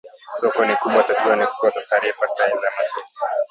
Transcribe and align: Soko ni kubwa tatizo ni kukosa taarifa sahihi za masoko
Soko 0.37 0.59
ni 0.65 0.75
kubwa 0.75 1.03
tatizo 1.03 1.35
ni 1.35 1.47
kukosa 1.47 1.81
taarifa 1.81 2.27
sahihi 2.27 2.57
za 2.61 2.71
masoko 2.77 3.09